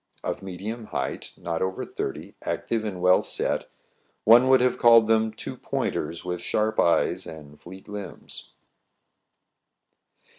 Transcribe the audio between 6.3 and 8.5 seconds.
sharp eyes and fleet limbs.